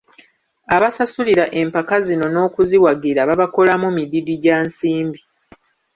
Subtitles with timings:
[0.75, 5.19] Abasasulira empaka zino n’okuziwagira babakolamu mididi gya nsimbi.